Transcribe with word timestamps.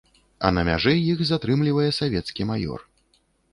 А 0.47 0.49
на 0.57 0.63
мяжы 0.69 0.93
іх 1.11 1.21
затрымлівае 1.33 1.87
савецкі 2.01 2.51
маёр. 2.55 2.79